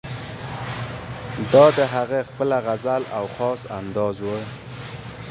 دا 1.53 1.65
د 1.77 1.79
هغه 1.95 2.19
خپله 2.29 2.57
غزل 2.65 3.03
او 3.17 3.23
خاص 3.35 3.61
انداز 3.79 4.15
وو. 4.25 4.37